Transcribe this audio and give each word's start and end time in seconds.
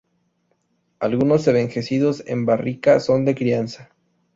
Algunos, 0.97 1.47
envejecidos 1.47 2.23
en 2.25 2.47
barrica, 2.47 2.99
son 2.99 3.23
de 3.23 3.35
crianza. 3.35 3.91